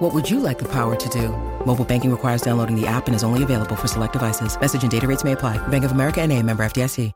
What 0.00 0.14
would 0.14 0.30
you 0.30 0.40
like 0.40 0.58
the 0.58 0.64
power 0.64 0.96
to 0.96 1.08
do? 1.10 1.28
Mobile 1.66 1.84
banking 1.84 2.10
requires 2.10 2.40
downloading 2.40 2.74
the 2.74 2.86
app 2.86 3.06
and 3.06 3.14
is 3.14 3.22
only 3.22 3.42
available 3.42 3.76
for 3.76 3.86
select 3.86 4.14
devices. 4.14 4.58
Message 4.58 4.82
and 4.82 4.90
data 4.90 5.06
rates 5.06 5.24
may 5.24 5.32
apply. 5.32 5.58
Bank 5.68 5.84
of 5.84 5.92
America 5.92 6.22
and 6.22 6.32
a 6.32 6.42
member 6.42 6.64
FDIC. 6.64 7.12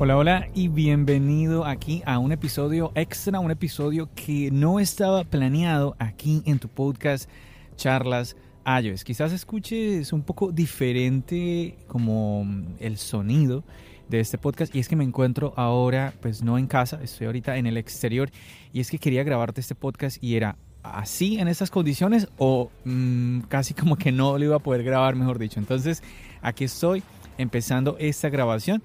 Hola, 0.00 0.16
hola 0.16 0.48
y 0.54 0.66
bienvenido 0.66 1.64
aquí 1.64 2.02
a 2.04 2.18
un 2.18 2.32
episodio 2.32 2.90
extra, 2.96 3.38
un 3.38 3.52
episodio 3.52 4.08
que 4.16 4.50
no 4.50 4.80
estaba 4.80 5.22
planeado 5.22 5.94
aquí 6.00 6.42
en 6.46 6.58
tu 6.58 6.68
podcast 6.68 7.30
Charlas 7.76 8.34
iOS. 8.66 9.04
Quizás 9.04 9.32
escuches 9.32 10.12
un 10.12 10.22
poco 10.22 10.50
diferente 10.50 11.76
como 11.86 12.44
el 12.80 12.98
sonido 12.98 13.62
de 14.08 14.20
este 14.20 14.38
podcast 14.38 14.74
y 14.74 14.80
es 14.80 14.88
que 14.88 14.96
me 14.96 15.04
encuentro 15.04 15.54
ahora 15.56 16.12
pues 16.20 16.42
no 16.42 16.58
en 16.58 16.66
casa, 16.66 17.00
estoy 17.02 17.26
ahorita 17.26 17.56
en 17.56 17.66
el 17.66 17.76
exterior 17.76 18.30
y 18.72 18.80
es 18.80 18.90
que 18.90 18.98
quería 18.98 19.22
grabarte 19.22 19.60
este 19.60 19.74
podcast 19.74 20.22
y 20.22 20.36
era 20.36 20.56
así 20.82 21.38
en 21.38 21.48
estas 21.48 21.70
condiciones 21.70 22.28
o 22.36 22.70
mm, 22.84 23.40
casi 23.48 23.74
como 23.74 23.96
que 23.96 24.12
no 24.12 24.38
lo 24.38 24.44
iba 24.44 24.56
a 24.56 24.60
poder 24.60 24.84
grabar 24.84 25.16
mejor 25.16 25.38
dicho. 25.38 25.58
Entonces 25.58 26.02
aquí 26.42 26.64
estoy 26.64 27.02
empezando 27.38 27.96
esta 27.98 28.28
grabación 28.28 28.82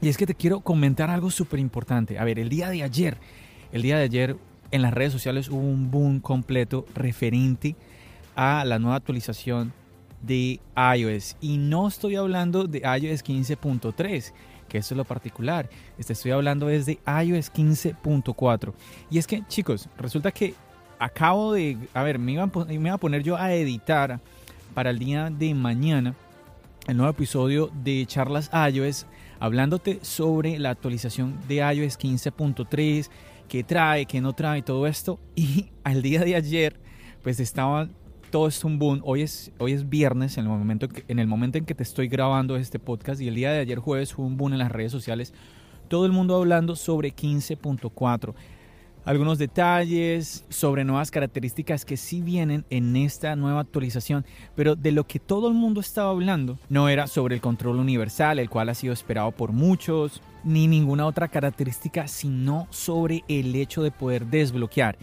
y 0.00 0.08
es 0.08 0.16
que 0.16 0.26
te 0.26 0.34
quiero 0.34 0.60
comentar 0.60 1.10
algo 1.10 1.30
súper 1.30 1.58
importante. 1.58 2.18
A 2.18 2.24
ver, 2.24 2.38
el 2.38 2.48
día 2.48 2.70
de 2.70 2.82
ayer, 2.82 3.18
el 3.72 3.82
día 3.82 3.98
de 3.98 4.04
ayer 4.04 4.36
en 4.70 4.82
las 4.82 4.94
redes 4.94 5.12
sociales 5.12 5.48
hubo 5.48 5.60
un 5.60 5.90
boom 5.90 6.20
completo 6.20 6.86
referente 6.94 7.74
a 8.36 8.64
la 8.64 8.78
nueva 8.78 8.96
actualización 8.96 9.72
de 10.22 10.60
iOS. 10.96 11.36
Y 11.40 11.56
no 11.56 11.88
estoy 11.88 12.16
hablando 12.16 12.64
de 12.64 12.78
iOS 12.78 13.24
15.3, 13.24 14.32
que 14.68 14.78
eso 14.78 14.94
es 14.94 14.96
lo 14.96 15.04
particular. 15.04 15.68
Este, 15.98 16.12
estoy 16.12 16.32
hablando 16.32 16.66
desde 16.66 16.98
iOS 17.06 17.52
15.4. 17.52 18.72
Y 19.10 19.18
es 19.18 19.26
que, 19.26 19.44
chicos, 19.46 19.88
resulta 19.96 20.30
que 20.30 20.54
acabo 20.98 21.52
de... 21.52 21.76
A 21.94 22.02
ver, 22.02 22.18
me 22.18 22.32
iba, 22.32 22.44
a, 22.44 22.64
me 22.66 22.74
iba 22.74 22.94
a 22.94 22.98
poner 22.98 23.22
yo 23.22 23.36
a 23.36 23.52
editar 23.54 24.20
para 24.74 24.90
el 24.90 24.98
día 24.98 25.30
de 25.30 25.54
mañana 25.54 26.14
el 26.86 26.96
nuevo 26.96 27.10
episodio 27.10 27.70
de 27.84 28.06
Charlas 28.06 28.50
iOS 28.72 29.06
hablándote 29.40 29.98
sobre 30.02 30.58
la 30.58 30.70
actualización 30.70 31.38
de 31.46 31.56
iOS 31.56 31.98
15.3, 31.98 33.08
qué 33.46 33.62
trae, 33.62 34.06
qué 34.06 34.20
no 34.20 34.32
trae, 34.32 34.62
todo 34.62 34.86
esto. 34.86 35.20
Y 35.36 35.70
al 35.84 36.02
día 36.02 36.24
de 36.24 36.34
ayer, 36.34 36.80
pues 37.22 37.40
estaba 37.40 37.88
todo 38.30 38.48
esto 38.48 38.66
un 38.66 38.78
boom. 38.78 39.00
Hoy 39.04 39.22
es, 39.22 39.52
hoy 39.58 39.72
es 39.72 39.88
viernes, 39.88 40.38
en 40.38 40.44
el, 40.44 40.50
momento 40.50 40.88
en 41.08 41.18
el 41.18 41.26
momento 41.26 41.58
en 41.58 41.64
que 41.64 41.74
te 41.74 41.82
estoy 41.82 42.08
grabando 42.08 42.56
este 42.56 42.78
podcast, 42.78 43.20
y 43.20 43.28
el 43.28 43.34
día 43.34 43.52
de 43.52 43.60
ayer 43.60 43.78
jueves 43.78 44.12
fue 44.14 44.24
un 44.24 44.36
boom 44.36 44.52
en 44.52 44.58
las 44.58 44.72
redes 44.72 44.92
sociales. 44.92 45.32
Todo 45.88 46.06
el 46.06 46.12
mundo 46.12 46.36
hablando 46.36 46.76
sobre 46.76 47.14
15.4 47.14 48.34
algunos 49.08 49.38
detalles 49.38 50.44
sobre 50.50 50.84
nuevas 50.84 51.10
características 51.10 51.86
que 51.86 51.96
sí 51.96 52.20
vienen 52.20 52.66
en 52.68 52.94
esta 52.94 53.34
nueva 53.36 53.60
actualización, 53.60 54.26
pero 54.54 54.76
de 54.76 54.92
lo 54.92 55.06
que 55.06 55.18
todo 55.18 55.48
el 55.48 55.54
mundo 55.54 55.80
estaba 55.80 56.10
hablando 56.10 56.58
no 56.68 56.90
era 56.90 57.06
sobre 57.06 57.34
el 57.34 57.40
control 57.40 57.78
universal, 57.78 58.38
el 58.38 58.50
cual 58.50 58.68
ha 58.68 58.74
sido 58.74 58.92
esperado 58.92 59.30
por 59.32 59.52
muchos, 59.52 60.20
ni 60.44 60.66
ninguna 60.66 61.06
otra 61.06 61.28
característica, 61.28 62.06
sino 62.06 62.66
sobre 62.68 63.24
el 63.28 63.54
hecho 63.54 63.82
de 63.82 63.90
poder 63.90 64.26
desbloquear 64.26 64.98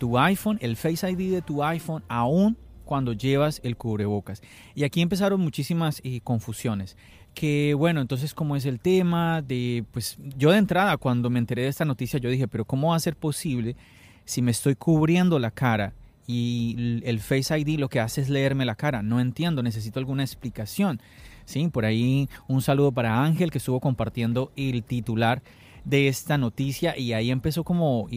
tu 0.00 0.18
iPhone, 0.18 0.58
el 0.60 0.76
Face 0.76 1.08
ID 1.08 1.30
de 1.30 1.42
tu 1.42 1.62
iPhone, 1.62 2.02
aún 2.08 2.56
cuando 2.84 3.12
llevas 3.12 3.60
el 3.62 3.76
cubrebocas. 3.76 4.42
Y 4.74 4.82
aquí 4.82 5.00
empezaron 5.00 5.40
muchísimas 5.40 6.00
eh, 6.02 6.20
confusiones 6.24 6.96
que 7.32 7.74
bueno, 7.74 8.00
entonces 8.00 8.34
cómo 8.34 8.56
es 8.56 8.66
el 8.66 8.80
tema 8.80 9.40
de, 9.40 9.84
pues 9.92 10.18
yo 10.36 10.50
de 10.50 10.58
entrada 10.58 10.96
cuando 10.96 11.30
me 11.30 11.38
enteré 11.38 11.62
de 11.62 11.68
esta 11.68 11.84
noticia 11.84 12.18
yo 12.18 12.28
dije, 12.28 12.48
pero 12.48 12.64
¿cómo 12.64 12.88
va 12.88 12.96
a 12.96 13.00
ser 13.00 13.14
posible 13.14 13.76
si 14.24 14.42
me 14.42 14.50
estoy 14.50 14.74
cubriendo 14.74 15.38
la 15.38 15.52
cara 15.52 15.92
y 16.26 17.00
el 17.04 17.20
Face 17.20 17.56
ID 17.56 17.78
lo 17.78 17.88
que 17.88 18.00
hace 18.00 18.20
es 18.20 18.28
leerme 18.28 18.64
la 18.64 18.74
cara? 18.74 19.02
No 19.02 19.20
entiendo, 19.20 19.62
necesito 19.62 20.00
alguna 20.00 20.24
explicación. 20.24 21.00
Sí, 21.44 21.68
por 21.68 21.84
ahí 21.84 22.28
un 22.48 22.62
saludo 22.62 22.90
para 22.90 23.22
Ángel 23.22 23.52
que 23.52 23.58
estuvo 23.58 23.78
compartiendo 23.78 24.50
el 24.56 24.82
titular 24.82 25.40
de 25.84 26.08
esta 26.08 26.38
noticia 26.38 26.96
y 26.96 27.12
ahí 27.12 27.30
empezó 27.30 27.64
como 27.64 28.08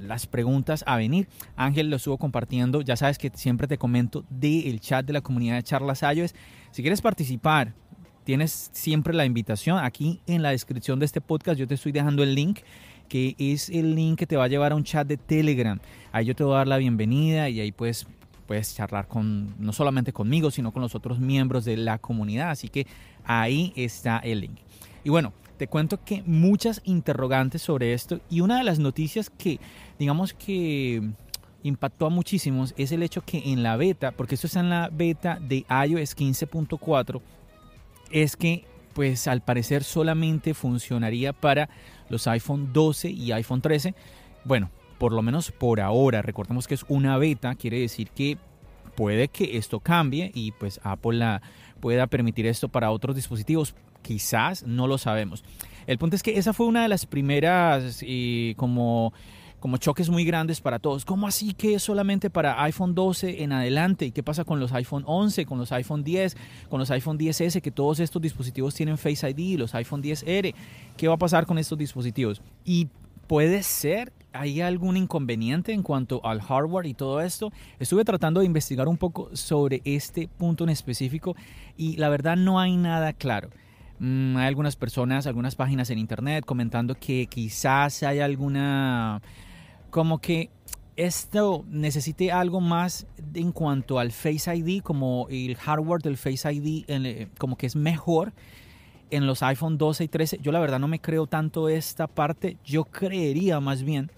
las 0.00 0.26
preguntas 0.26 0.84
a 0.86 0.96
venir. 0.96 1.28
Ángel 1.56 1.90
lo 1.90 1.96
estuvo 1.96 2.18
compartiendo, 2.18 2.80
ya 2.80 2.96
sabes 2.96 3.18
que 3.18 3.30
siempre 3.34 3.66
te 3.66 3.78
comento 3.78 4.24
del 4.30 4.80
chat 4.80 5.04
de 5.06 5.12
la 5.12 5.20
comunidad 5.20 5.56
de 5.56 5.62
Charlas 5.62 6.02
iOS. 6.02 6.34
Si 6.70 6.82
quieres 6.82 7.00
participar, 7.00 7.74
tienes 8.24 8.70
siempre 8.72 9.14
la 9.14 9.24
invitación. 9.24 9.78
Aquí 9.78 10.20
en 10.26 10.42
la 10.42 10.50
descripción 10.50 10.98
de 10.98 11.06
este 11.06 11.20
podcast 11.20 11.58
yo 11.58 11.66
te 11.66 11.74
estoy 11.74 11.92
dejando 11.92 12.22
el 12.22 12.34
link 12.34 12.60
que 13.08 13.36
es 13.38 13.68
el 13.68 13.94
link 13.94 14.18
que 14.18 14.26
te 14.26 14.36
va 14.36 14.44
a 14.44 14.48
llevar 14.48 14.72
a 14.72 14.74
un 14.74 14.84
chat 14.84 15.06
de 15.06 15.16
Telegram. 15.16 15.78
Ahí 16.12 16.26
yo 16.26 16.34
te 16.34 16.44
voy 16.44 16.54
a 16.54 16.58
dar 16.58 16.68
la 16.68 16.78
bienvenida 16.78 17.48
y 17.48 17.60
ahí 17.60 17.72
puedes, 17.72 18.06
puedes 18.46 18.74
charlar 18.74 19.06
con 19.06 19.54
no 19.58 19.72
solamente 19.72 20.12
conmigo, 20.12 20.50
sino 20.50 20.72
con 20.72 20.82
los 20.82 20.94
otros 20.94 21.18
miembros 21.18 21.64
de 21.64 21.76
la 21.76 21.98
comunidad. 21.98 22.50
Así 22.50 22.68
que 22.68 22.86
ahí 23.24 23.72
está 23.76 24.18
el 24.18 24.40
link. 24.40 24.58
Y 25.06 25.08
bueno, 25.08 25.32
te 25.56 25.68
cuento 25.68 26.02
que 26.04 26.24
muchas 26.26 26.80
interrogantes 26.82 27.62
sobre 27.62 27.92
esto 27.92 28.18
y 28.28 28.40
una 28.40 28.58
de 28.58 28.64
las 28.64 28.80
noticias 28.80 29.30
que 29.30 29.60
digamos 30.00 30.34
que 30.34 31.00
impactó 31.62 32.06
a 32.06 32.10
muchísimos 32.10 32.74
es 32.76 32.90
el 32.90 33.04
hecho 33.04 33.22
que 33.22 33.52
en 33.52 33.62
la 33.62 33.76
beta, 33.76 34.10
porque 34.10 34.34
esto 34.34 34.48
está 34.48 34.58
en 34.58 34.70
la 34.70 34.90
beta 34.92 35.38
de 35.40 35.58
iOS 35.68 36.16
15.4, 36.16 37.20
es 38.10 38.34
que 38.34 38.64
pues 38.94 39.28
al 39.28 39.42
parecer 39.42 39.84
solamente 39.84 40.54
funcionaría 40.54 41.32
para 41.32 41.68
los 42.08 42.26
iPhone 42.26 42.72
12 42.72 43.08
y 43.08 43.30
iPhone 43.30 43.60
13. 43.60 43.94
Bueno, 44.42 44.70
por 44.98 45.12
lo 45.12 45.22
menos 45.22 45.52
por 45.52 45.80
ahora, 45.80 46.20
recordemos 46.20 46.66
que 46.66 46.74
es 46.74 46.84
una 46.88 47.16
beta, 47.16 47.54
quiere 47.54 47.78
decir 47.78 48.10
que 48.10 48.38
puede 48.96 49.28
que 49.28 49.56
esto 49.56 49.78
cambie 49.78 50.32
y 50.34 50.50
pues 50.50 50.80
Apple 50.82 51.18
la 51.18 51.42
pueda 51.78 52.08
permitir 52.08 52.46
esto 52.46 52.68
para 52.68 52.90
otros 52.90 53.14
dispositivos. 53.14 53.76
Quizás, 54.06 54.62
no 54.64 54.86
lo 54.86 54.98
sabemos. 54.98 55.42
El 55.88 55.98
punto 55.98 56.14
es 56.14 56.22
que 56.22 56.38
esa 56.38 56.52
fue 56.52 56.66
una 56.66 56.82
de 56.82 56.88
las 56.88 57.06
primeras 57.06 58.04
eh, 58.06 58.54
como 58.56 59.12
como 59.58 59.78
choques 59.78 60.10
muy 60.10 60.24
grandes 60.24 60.60
para 60.60 60.78
todos. 60.78 61.04
¿Cómo 61.04 61.26
así 61.26 61.52
que 61.52 61.80
solamente 61.80 62.30
para 62.30 62.62
iPhone 62.62 62.94
12 62.94 63.42
en 63.42 63.50
adelante? 63.50 64.06
¿Y 64.06 64.12
qué 64.12 64.22
pasa 64.22 64.44
con 64.44 64.60
los 64.60 64.72
iPhone 64.72 65.02
11, 65.06 65.44
con 65.44 65.58
los 65.58 65.72
iPhone 65.72 66.04
10, 66.04 66.36
con 66.68 66.78
los 66.78 66.90
iPhone 66.92 67.18
10S, 67.18 67.60
que 67.60 67.72
todos 67.72 67.98
estos 67.98 68.22
dispositivos 68.22 68.74
tienen 68.74 68.96
Face 68.96 69.28
ID, 69.28 69.58
los 69.58 69.74
iPhone 69.74 70.04
10R? 70.04 70.54
¿Qué 70.96 71.08
va 71.08 71.14
a 71.14 71.18
pasar 71.18 71.46
con 71.46 71.58
estos 71.58 71.76
dispositivos? 71.76 72.42
Y 72.64 72.86
puede 73.26 73.64
ser 73.64 74.12
¿Hay 74.32 74.60
algún 74.60 74.98
inconveniente 74.98 75.72
en 75.72 75.82
cuanto 75.82 76.20
al 76.24 76.42
hardware 76.42 76.84
y 76.84 76.92
todo 76.92 77.22
esto? 77.22 77.52
Estuve 77.78 78.04
tratando 78.04 78.40
de 78.40 78.46
investigar 78.46 78.86
un 78.86 78.98
poco 78.98 79.34
sobre 79.34 79.80
este 79.84 80.28
punto 80.28 80.64
en 80.64 80.70
específico 80.70 81.34
y 81.78 81.96
la 81.96 82.10
verdad 82.10 82.36
no 82.36 82.60
hay 82.60 82.76
nada 82.76 83.14
claro. 83.14 83.48
Mm, 83.98 84.36
hay 84.36 84.46
algunas 84.46 84.76
personas, 84.76 85.26
algunas 85.26 85.54
páginas 85.54 85.90
en 85.90 85.98
internet 85.98 86.44
comentando 86.44 86.94
que 86.94 87.26
quizás 87.26 88.02
hay 88.02 88.20
alguna 88.20 89.22
como 89.90 90.18
que 90.18 90.50
esto 90.96 91.64
necesite 91.68 92.32
algo 92.32 92.60
más 92.60 93.06
en 93.34 93.52
cuanto 93.52 93.98
al 93.98 94.12
Face 94.12 94.54
ID, 94.54 94.82
como 94.82 95.26
el 95.30 95.56
hardware 95.56 96.02
del 96.02 96.16
Face 96.16 96.50
ID, 96.50 96.84
eh, 96.88 97.28
como 97.38 97.56
que 97.56 97.66
es 97.66 97.76
mejor 97.76 98.32
en 99.10 99.26
los 99.26 99.42
iPhone 99.42 99.78
12 99.78 100.04
y 100.04 100.08
13. 100.08 100.38
Yo 100.42 100.52
la 100.52 100.60
verdad 100.60 100.78
no 100.78 100.88
me 100.88 101.00
creo 101.00 101.26
tanto 101.26 101.68
esta 101.68 102.06
parte. 102.06 102.56
Yo 102.64 102.84
creería 102.84 103.60
más 103.60 103.82
bien 103.82 104.10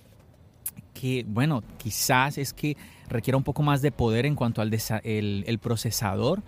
que, 0.94 1.24
bueno, 1.28 1.62
quizás 1.76 2.38
es 2.38 2.52
que 2.52 2.76
requiera 3.08 3.36
un 3.36 3.44
poco 3.44 3.62
más 3.62 3.82
de 3.82 3.92
poder 3.92 4.26
en 4.26 4.34
cuanto 4.34 4.62
al 4.62 4.72
el, 5.04 5.58
procesador 5.60 6.42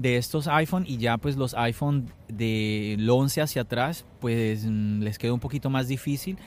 de 0.00 0.16
estos 0.16 0.48
iPhone 0.48 0.84
y 0.86 0.96
ya 0.96 1.18
pues 1.18 1.36
los 1.36 1.54
iPhone 1.54 2.10
del 2.28 3.08
11 3.08 3.42
hacia 3.42 3.62
atrás 3.62 4.04
pues 4.20 4.64
mm, 4.64 5.02
les 5.02 5.18
queda 5.18 5.32
un 5.32 5.40
poquito 5.40 5.70
más 5.70 5.88
difícil 5.88 6.38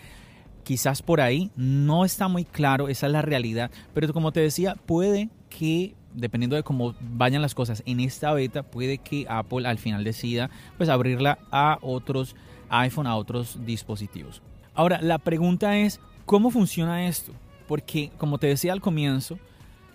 quizás 0.64 1.02
por 1.02 1.22
ahí, 1.22 1.52
no 1.56 2.06
está 2.06 2.28
muy 2.28 2.46
claro, 2.46 2.88
esa 2.88 3.08
es 3.08 3.12
la 3.12 3.22
realidad, 3.22 3.70
pero 3.94 4.12
como 4.14 4.32
te 4.32 4.40
decía, 4.40 4.76
puede 4.86 5.30
que 5.50 5.94
dependiendo 6.14 6.56
de 6.56 6.64
cómo 6.64 6.96
vayan 7.02 7.42
las 7.42 7.56
cosas 7.56 7.84
en 7.86 8.00
esta 8.00 8.34
beta, 8.34 8.64
puede 8.64 8.98
que 8.98 9.26
Apple 9.30 9.68
al 9.68 9.78
final 9.78 10.04
decida 10.04 10.50
pues 10.78 10.90
abrirla 10.90 11.40
a 11.52 11.80
otros 11.82 12.36
iPhone, 12.70 13.08
a 13.08 13.16
otros 13.16 13.60
dispositivos. 13.66 14.42
Ahora, 14.74 15.02
la 15.02 15.20
pregunta 15.20 15.78
es, 15.78 16.00
¿cómo 16.26 16.50
funciona 16.50 17.08
esto? 17.08 17.34
Porque 17.68 18.12
como 18.18 18.38
te 18.38 18.48
decía 18.48 18.74
al 18.74 18.82
comienzo, 18.82 19.38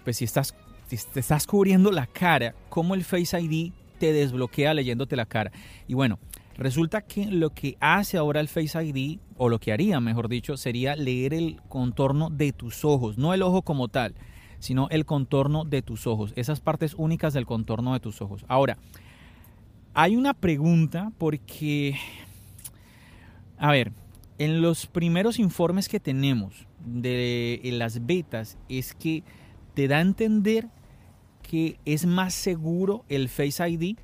pues 0.04 0.18
si 0.18 0.24
estás 0.24 0.54
te 0.88 1.20
estás 1.20 1.46
cubriendo 1.46 1.92
la 1.92 2.06
cara, 2.06 2.54
cómo 2.68 2.94
el 2.94 3.04
Face 3.04 3.38
ID 3.40 3.72
te 3.98 4.12
desbloquea 4.12 4.74
leyéndote 4.74 5.16
la 5.16 5.26
cara. 5.26 5.52
Y 5.86 5.94
bueno, 5.94 6.18
resulta 6.56 7.02
que 7.02 7.26
lo 7.26 7.50
que 7.50 7.76
hace 7.80 8.16
ahora 8.16 8.40
el 8.40 8.48
Face 8.48 8.82
ID, 8.82 9.18
o 9.36 9.48
lo 9.48 9.58
que 9.58 9.72
haría, 9.72 10.00
mejor 10.00 10.28
dicho, 10.28 10.56
sería 10.56 10.96
leer 10.96 11.34
el 11.34 11.60
contorno 11.68 12.30
de 12.30 12.52
tus 12.52 12.84
ojos, 12.84 13.18
no 13.18 13.34
el 13.34 13.42
ojo 13.42 13.62
como 13.62 13.88
tal, 13.88 14.14
sino 14.58 14.88
el 14.90 15.04
contorno 15.04 15.64
de 15.64 15.82
tus 15.82 16.06
ojos, 16.06 16.32
esas 16.36 16.60
partes 16.60 16.94
únicas 16.96 17.34
del 17.34 17.46
contorno 17.46 17.92
de 17.92 18.00
tus 18.00 18.22
ojos. 18.22 18.44
Ahora, 18.48 18.78
hay 19.94 20.16
una 20.16 20.34
pregunta 20.34 21.12
porque, 21.18 21.96
a 23.58 23.70
ver, 23.72 23.92
en 24.38 24.62
los 24.62 24.86
primeros 24.86 25.38
informes 25.38 25.88
que 25.88 26.00
tenemos 26.00 26.66
de 26.84 27.60
las 27.72 28.06
betas 28.06 28.56
es 28.68 28.94
que 28.94 29.24
te 29.74 29.88
da 29.88 29.98
a 29.98 30.02
entender 30.02 30.68
que 31.48 31.80
es 31.86 32.04
más 32.04 32.34
seguro 32.34 33.04
el 33.08 33.28
Face 33.30 33.66
ID 33.66 33.96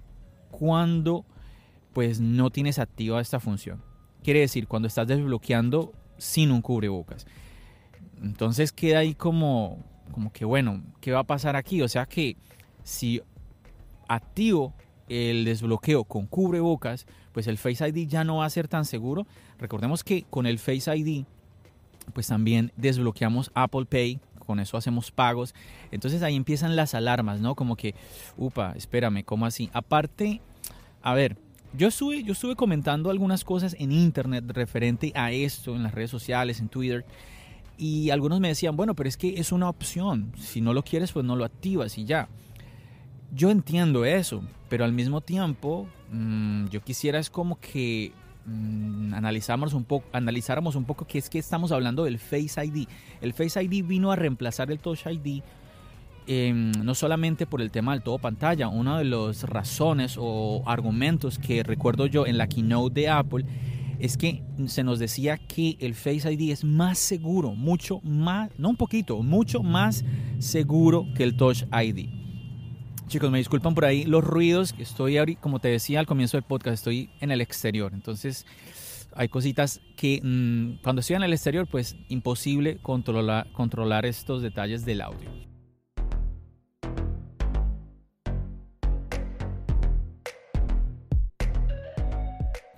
cuando 0.50 1.26
pues 1.93 2.19
no 2.19 2.50
tienes 2.50 2.79
activa 2.79 3.20
esta 3.20 3.38
función. 3.38 3.82
Quiere 4.23 4.41
decir, 4.41 4.67
cuando 4.67 4.88
estás 4.88 5.06
desbloqueando 5.06 5.93
sin 6.17 6.50
un 6.50 6.62
cubrebocas. 6.62 7.26
Entonces 8.23 8.73
queda 8.73 9.00
ahí 9.00 9.14
como, 9.14 9.85
como 10.11 10.32
que 10.32 10.46
bueno, 10.46 10.82
¿qué 11.02 11.12
va 11.12 11.20
a 11.20 11.25
pasar 11.25 11.55
aquí? 11.55 11.82
O 11.82 11.88
sea 11.88 12.06
que 12.06 12.38
si 12.82 13.20
activo 14.08 14.73
el 15.08 15.44
desbloqueo 15.44 16.05
con 16.05 16.26
cubrebocas, 16.26 17.06
pues 17.32 17.47
el 17.47 17.58
Face 17.58 17.87
ID 17.87 18.08
ya 18.08 18.25
no 18.25 18.37
va 18.37 18.47
a 18.47 18.50
ser 18.50 18.69
tan 18.69 18.87
seguro. 18.87 19.26
Recordemos 19.58 20.02
que 20.02 20.23
con 20.31 20.47
el 20.47 20.58
Face 20.58 20.97
ID, 20.97 21.26
pues 22.14 22.29
también 22.29 22.73
desbloqueamos 22.76 23.50
Apple 23.55 23.85
Pay, 23.85 24.19
con 24.44 24.61
eso 24.61 24.76
hacemos 24.76 25.11
pagos. 25.11 25.55
Entonces 25.91 26.23
ahí 26.23 26.37
empiezan 26.37 26.76
las 26.76 26.94
alarmas, 26.94 27.41
¿no? 27.41 27.55
Como 27.55 27.76
que, 27.76 27.94
upa, 28.37 28.73
espérame, 28.76 29.25
¿cómo 29.25 29.46
así? 29.46 29.70
Aparte, 29.73 30.41
a 31.02 31.14
ver, 31.14 31.37
yo 31.76 31.88
estuve, 31.88 32.23
yo 32.23 32.32
estuve 32.32 32.55
comentando 32.55 33.11
algunas 33.11 33.44
cosas 33.44 33.75
en 33.79 33.91
internet 33.91 34.44
referente 34.49 35.12
a 35.14 35.32
esto, 35.32 35.75
en 35.75 35.82
las 35.82 35.93
redes 35.93 36.11
sociales, 36.11 36.61
en 36.61 36.69
Twitter. 36.69 37.05
Y 37.76 38.11
algunos 38.11 38.38
me 38.38 38.49
decían, 38.49 38.76
bueno, 38.76 38.94
pero 38.94 39.08
es 39.08 39.17
que 39.17 39.41
es 39.41 39.50
una 39.50 39.69
opción. 39.69 40.32
Si 40.38 40.61
no 40.61 40.73
lo 40.73 40.85
quieres, 40.85 41.11
pues 41.11 41.25
no 41.25 41.35
lo 41.35 41.44
activas 41.44 41.99
y 41.99 42.05
ya. 42.05 42.29
Yo 43.35 43.50
entiendo 43.50 44.05
eso, 44.05 44.44
pero 44.69 44.85
al 44.85 44.93
mismo 44.93 45.20
tiempo 45.20 45.88
mm, 46.12 46.67
yo 46.69 46.81
quisiera 46.82 47.19
es 47.19 47.31
como 47.31 47.58
que 47.58 48.12
mm, 48.46 49.14
analizáramos 49.14 49.75
un 49.75 49.85
poco, 49.85 50.06
analizáramos 50.12 50.76
un 50.76 50.85
poco 50.85 51.06
que 51.06 51.19
es 51.19 51.29
que 51.31 51.38
estamos 51.38 51.73
hablando 51.73 52.05
del 52.05 52.19
Face 52.19 52.64
ID. 52.64 52.87
El 53.20 53.32
Face 53.32 53.62
ID 53.62 53.85
vino 53.85 54.12
a 54.12 54.17
reemplazar 54.17 54.70
el 54.70 54.79
Touch 54.79 55.06
ID 55.06 55.43
em, 56.26 56.73
no 56.82 56.94
solamente 56.94 57.46
por 57.46 57.61
el 57.61 57.70
tema 57.70 57.93
del 57.93 58.02
todo 58.02 58.19
pantalla, 58.19 58.69
una 58.69 58.99
de 58.99 59.05
las 59.05 59.43
razones 59.44 60.17
o 60.19 60.62
argumentos 60.67 61.38
que 61.38 61.62
recuerdo 61.62 62.06
yo 62.06 62.26
en 62.26 62.38
la 62.38 62.46
keynote 62.46 63.00
de 63.00 63.08
Apple 63.08 63.44
es 63.99 64.17
que 64.17 64.43
se 64.67 64.82
nos 64.82 64.99
decía 64.99 65.38
que 65.38 65.76
el 65.81 65.94
Face 65.94 66.31
ID 66.32 66.50
es 66.50 66.64
más 66.64 66.99
seguro, 66.99 67.55
mucho 67.55 68.00
más, 68.02 68.50
no 68.58 68.70
un 68.70 68.76
poquito, 68.76 69.23
mucho 69.23 69.62
más 69.62 70.05
seguro 70.38 71.06
que 71.14 71.25
el 71.25 71.37
Touch 71.37 71.64
ID. 71.73 72.24
Chicos, 73.06 73.31
me 73.31 73.39
disculpan 73.39 73.75
por 73.75 73.85
ahí 73.85 74.05
los 74.05 74.25
ruidos. 74.25 74.75
Estoy, 74.79 75.19
ahorita, 75.19 75.41
como 75.41 75.59
te 75.59 75.69
decía 75.69 76.01
al 76.01 76.06
comienzo 76.06 76.39
del 76.39 76.45
podcast, 76.45 76.75
estoy 76.75 77.11
en 77.21 77.31
el 77.31 77.43
exterior. 77.43 77.93
Entonces, 77.93 78.47
hay 79.15 79.29
cositas 79.29 79.81
que 79.97 80.21
mm, 80.23 80.83
cuando 80.83 81.01
estoy 81.01 81.17
en 81.17 81.23
el 81.23 81.33
exterior, 81.33 81.69
pues 81.71 81.97
imposible 82.09 82.79
controlar, 82.79 83.53
controlar 83.53 84.06
estos 84.06 84.43
detalles 84.43 84.85
del 84.87 85.03
audio. 85.03 85.31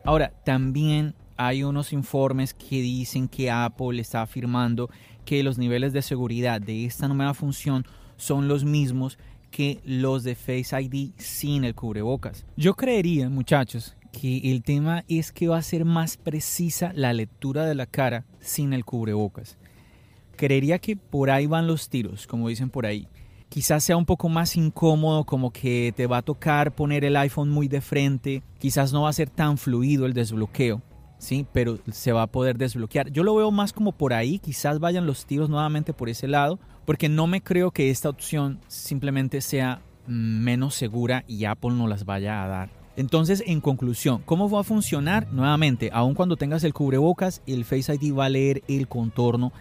Ahora, 0.05 0.33
también 0.45 1.15
hay 1.37 1.63
unos 1.63 1.93
informes 1.93 2.53
que 2.53 2.81
dicen 2.81 3.29
que 3.29 3.51
Apple 3.51 4.01
está 4.01 4.23
afirmando 4.23 4.91
que 5.25 5.43
los 5.43 5.57
niveles 5.57 5.93
de 5.93 6.03
seguridad 6.03 6.61
de 6.61 6.85
esta 6.85 7.09
nueva 7.09 7.35
función 7.35 7.85
son 8.17 8.49
los 8.49 8.65
mismos 8.65 9.19
que 9.57 9.81
los 9.87 10.23
de 10.23 10.35
Face 10.35 10.79
ID 10.79 11.13
sin 11.17 11.65
el 11.65 11.75
cubrebocas. 11.75 12.45
Yo 12.59 12.75
creería, 12.75 13.31
muchachos, 13.31 13.97
que 14.13 14.53
el 14.53 14.63
tema 14.63 15.07
es 15.09 15.33
que 15.33 15.49
va 15.49 15.57
a 15.57 15.63
ser 15.63 15.87
más 15.87 16.19
precisa 16.19 16.93
la 16.95 17.15
lectura 17.15 17.65
de 17.65 17.75
la 17.75 17.87
cara 17.87 18.27
sin 18.39 18.75
el 18.75 18.85
cubrebocas. 18.85 19.57
Creería 20.37 20.79
que 20.79 20.95
por 20.95 21.31
ahí 21.31 21.47
van 21.47 21.67
los 21.67 21.89
tiros, 21.89 22.27
como 22.27 22.51
dicen 22.51 22.69
por 22.69 22.85
ahí. 22.85 23.09
Quizás 23.49 23.83
sea 23.83 23.97
un 23.97 24.05
poco 24.05 24.29
más 24.29 24.59
incómodo, 24.59 25.25
como 25.25 25.51
que 25.51 25.95
te 25.97 26.07
va 26.07 26.19
a 26.19 26.23
tocar 26.23 26.75
poner 26.75 27.07
el 27.07 27.17
iPhone 27.17 27.49
muy 27.49 27.67
de 27.67 27.81
frente. 27.81 28.43
Quizás 28.59 28.93
no 28.93 29.05
va 29.05 29.09
a 29.09 29.15
ser 29.15 29.31
tan 29.31 29.57
fluido 29.57 30.05
el 30.05 30.13
desbloqueo, 30.13 30.83
¿sí? 31.17 31.47
Pero 31.55 31.79
se 31.91 32.13
va 32.13 32.25
a 32.25 32.27
poder 32.27 32.59
desbloquear. 32.59 33.11
Yo 33.11 33.25
lo 33.25 33.35
veo 33.35 33.51
más 33.51 33.73
como 33.73 33.93
por 33.93 34.13
ahí, 34.13 34.39
quizás 34.39 34.81
vayan 34.81 35.07
los 35.07 35.25
tiros 35.25 35.49
nuevamente 35.49 35.95
por 35.95 36.11
ese 36.11 36.29
lado 36.29 36.59
porque 36.87 37.11
no 37.11 37.27
me 37.27 37.43
creo 37.43 37.73
que 37.73 37.91
esta 37.91 38.09
opción 38.09 38.61
simplemente 38.69 39.43
sea 39.43 39.83
menos 40.07 40.75
segura 40.75 41.25
y 41.27 41.45
Apple 41.45 41.73
no 41.73 41.89
las 41.89 42.07
vaya 42.07 42.43
a 42.43 42.49
dar. 42.49 42.71
Entonces, 42.97 43.43
en 43.47 43.61
conclusión, 43.61 44.23
¿cómo 44.25 44.49
va 44.49 44.61
a 44.61 44.65
funcionar? 44.65 45.31
Nuevamente, 45.31 45.91
aun 45.93 46.15
cuando 46.15 46.37
tengas 46.37 46.65
el 46.65 46.73
cubrebocas, 46.73 47.43
el 47.47 47.67
Face 47.67 47.95
ID 47.95 48.17
va 48.17 48.27
a 48.27 48.31
leer 48.31 48.63
el 48.69 48.89
contorno 48.89 49.53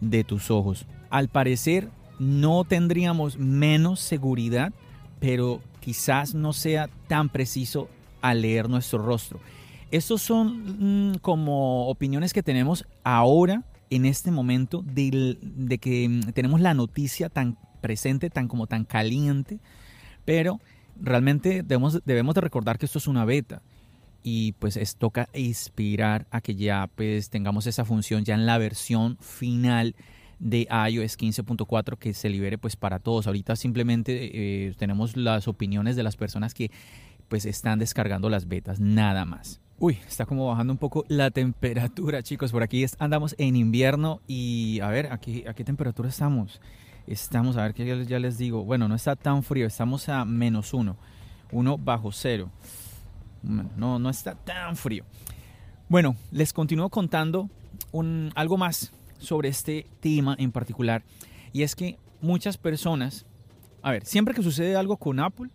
de 0.00 0.22
tus 0.22 0.50
ojos. 0.50 0.86
Al 1.10 1.28
parecer, 1.28 1.88
no 2.20 2.62
tendríamos 2.64 3.36
menos 3.36 3.98
seguridad, 3.98 4.72
pero 5.18 5.60
quizás 5.80 6.34
no 6.34 6.52
sea 6.52 6.88
tan 7.08 7.30
preciso 7.30 7.88
al 8.20 8.42
leer 8.42 8.68
nuestro 8.68 8.98
rostro. 8.98 9.40
Estos 9.90 10.22
son 10.22 11.12
mm, 11.12 11.18
como 11.18 11.88
opiniones 11.88 12.32
que 12.32 12.42
tenemos 12.42 12.86
ahora 13.02 13.64
en 13.94 14.06
este 14.06 14.30
momento 14.30 14.82
de, 14.82 15.78
que 15.80 16.08
mm, 16.08 16.32
tenemos 16.32 16.60
la 16.60 16.74
noticia 16.74 17.28
tan 17.28 17.56
presente, 17.80 18.30
tan 18.30 18.48
como 18.48 18.66
tan 18.66 18.84
caliente, 18.84 19.60
pero 20.24 20.60
realmente 21.00 21.62
debemos, 21.62 22.00
debemos 22.04 22.34
de 22.34 22.40
recordar 22.40 22.78
que 22.78 22.86
esto 22.86 22.98
es 22.98 23.06
una 23.06 23.24
beta 23.24 23.62
y 24.22 24.52
pues 24.52 24.76
es 24.76 24.96
toca 24.96 25.28
inspirar 25.34 26.26
a 26.30 26.40
que 26.40 26.54
ya 26.54 26.88
pues 26.94 27.30
tengamos 27.30 27.66
esa 27.66 27.84
función 27.84 28.24
ya 28.24 28.34
en 28.34 28.46
la 28.46 28.58
versión 28.58 29.18
final 29.20 29.94
de 30.38 30.62
iOS 30.62 31.18
15.4 31.18 31.98
que 31.98 32.14
se 32.14 32.30
libere 32.30 32.58
pues 32.58 32.76
para 32.76 32.98
todos. 32.98 33.26
Ahorita 33.26 33.54
simplemente 33.54 34.66
eh, 34.66 34.74
tenemos 34.76 35.16
las 35.16 35.46
opiniones 35.46 35.94
de 35.94 36.02
las 36.02 36.16
personas 36.16 36.54
que 36.54 36.70
pues 37.28 37.44
están 37.44 37.78
descargando 37.78 38.28
las 38.28 38.48
betas, 38.48 38.80
nada 38.80 39.24
más. 39.24 39.60
Uy, 39.86 39.98
está 40.08 40.24
como 40.24 40.46
bajando 40.46 40.72
un 40.72 40.78
poco 40.78 41.04
la 41.08 41.30
temperatura, 41.30 42.22
chicos. 42.22 42.52
Por 42.52 42.62
aquí 42.62 42.86
andamos 42.98 43.34
en 43.36 43.54
invierno 43.54 44.22
y 44.26 44.80
a 44.80 44.88
ver, 44.88 45.12
aquí, 45.12 45.44
¿a 45.46 45.52
qué 45.52 45.62
temperatura 45.62 46.08
estamos? 46.08 46.62
Estamos, 47.06 47.58
a 47.58 47.64
ver 47.64 47.74
qué 47.74 48.06
ya 48.06 48.18
les 48.18 48.38
digo. 48.38 48.64
Bueno, 48.64 48.88
no 48.88 48.94
está 48.94 49.14
tan 49.14 49.42
frío, 49.42 49.66
estamos 49.66 50.08
a 50.08 50.24
menos 50.24 50.72
uno, 50.72 50.96
uno 51.52 51.76
bajo 51.76 52.12
cero. 52.12 52.48
No, 53.42 53.98
no 53.98 54.08
está 54.08 54.34
tan 54.34 54.74
frío. 54.76 55.04
Bueno, 55.90 56.16
les 56.32 56.54
continúo 56.54 56.88
contando 56.88 57.50
algo 58.36 58.56
más 58.56 58.90
sobre 59.18 59.50
este 59.50 59.86
tema 60.00 60.34
en 60.38 60.50
particular. 60.50 61.02
Y 61.52 61.62
es 61.62 61.76
que 61.76 61.98
muchas 62.22 62.56
personas, 62.56 63.26
a 63.82 63.90
ver, 63.90 64.06
siempre 64.06 64.32
que 64.32 64.42
sucede 64.42 64.76
algo 64.76 64.96
con 64.96 65.20
Apple, 65.20 65.50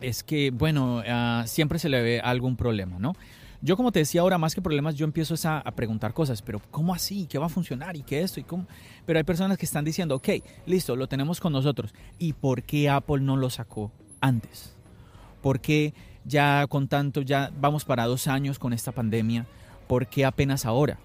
es 0.00 0.22
que, 0.22 0.50
bueno, 0.50 1.02
ah, 1.06 1.44
siempre 1.46 1.78
se 1.78 1.88
le 1.88 2.02
ve 2.02 2.20
algún 2.20 2.56
problema, 2.56 2.98
¿no? 2.98 3.14
Yo 3.62 3.76
como 3.76 3.92
te 3.92 3.98
decía 3.98 4.22
ahora, 4.22 4.38
más 4.38 4.54
que 4.54 4.62
problemas, 4.62 4.94
yo 4.94 5.04
empiezo 5.04 5.34
a, 5.46 5.62
preguntar 5.72 6.14
cosas, 6.14 6.40
pero 6.40 6.62
¿cómo 6.70 6.94
así? 6.94 7.26
¿Qué 7.26 7.36
va 7.38 7.46
a 7.46 7.50
funcionar? 7.50 7.94
¿Y 7.94 8.02
qué 8.02 8.22
esto? 8.22 8.40
¿Y 8.40 8.44
cómo? 8.44 8.66
Pero 9.04 9.18
hay 9.18 9.24
personas 9.24 9.58
que 9.58 9.66
están 9.66 9.84
diciendo, 9.84 10.14
ok, 10.14 10.28
listo, 10.64 10.96
lo 10.96 11.08
tenemos 11.08 11.40
con 11.40 11.52
nosotros. 11.52 11.94
¿Y 12.18 12.32
por 12.32 12.62
qué 12.62 12.88
Apple 12.88 13.20
no 13.20 13.36
lo 13.36 13.50
sacó 13.50 13.92
antes? 14.22 14.74
¿Por 15.42 15.60
qué 15.60 15.92
ya 16.24 16.66
con 16.68 16.88
tanto, 16.88 17.20
ya 17.20 17.50
vamos 17.60 17.84
para 17.84 18.06
dos 18.06 18.28
años 18.28 18.58
con 18.58 18.72
esta 18.72 18.92
pandemia? 18.92 19.46
¿Por 19.86 20.06
qué 20.06 20.24
apenas 20.24 20.64
ahora? 20.64 20.98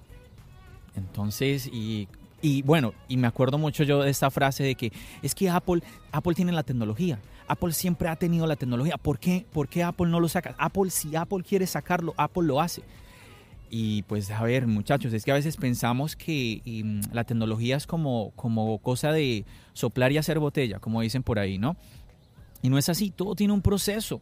Entonces, 0.95 1.67
y, 1.67 2.07
y 2.45 2.61
bueno, 2.61 2.93
y 3.07 3.17
me 3.17 3.25
acuerdo 3.25 3.57
mucho 3.57 3.83
yo 3.83 4.03
de 4.03 4.11
esta 4.11 4.29
frase 4.29 4.63
de 4.63 4.75
que 4.75 4.93
es 5.23 5.33
que 5.33 5.49
Apple, 5.49 5.81
Apple 6.11 6.35
tiene 6.35 6.51
la 6.51 6.61
tecnología. 6.61 7.19
Apple 7.47 7.73
siempre 7.73 8.07
ha 8.07 8.15
tenido 8.17 8.45
la 8.45 8.55
tecnología. 8.55 8.97
¿Por 8.99 9.17
qué, 9.17 9.47
¿Por 9.51 9.67
qué 9.67 9.81
Apple 9.81 10.05
no 10.11 10.19
lo 10.19 10.29
saca? 10.29 10.53
Apple, 10.59 10.91
si 10.91 11.15
Apple 11.15 11.43
quiere 11.43 11.65
sacarlo, 11.65 12.13
Apple 12.17 12.43
lo 12.43 12.61
hace. 12.61 12.83
Y 13.71 14.03
pues 14.03 14.29
a 14.29 14.43
ver, 14.43 14.67
muchachos, 14.67 15.11
es 15.11 15.25
que 15.25 15.31
a 15.31 15.33
veces 15.33 15.57
pensamos 15.57 16.15
que 16.15 16.61
mm, 16.85 17.15
la 17.15 17.23
tecnología 17.23 17.77
es 17.77 17.87
como, 17.87 18.31
como 18.35 18.77
cosa 18.77 19.11
de 19.11 19.43
soplar 19.73 20.11
y 20.11 20.19
hacer 20.19 20.37
botella, 20.37 20.77
como 20.77 21.01
dicen 21.01 21.23
por 21.23 21.39
ahí, 21.39 21.57
¿no? 21.57 21.75
Y 22.61 22.69
no 22.69 22.77
es 22.77 22.89
así, 22.89 23.09
todo 23.09 23.33
tiene 23.33 23.53
un 23.53 23.63
proceso. 23.63 24.21